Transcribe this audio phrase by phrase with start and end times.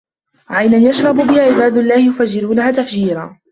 [0.49, 3.37] عَينًا يَشرَبُ بِها عِبادُ اللَّهِ يُفَجِّرونَها تَفجيرًا